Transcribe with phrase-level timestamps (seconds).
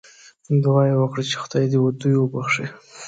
[0.63, 2.65] دعا یې وکړه چې خدای دې دوی وبخښي.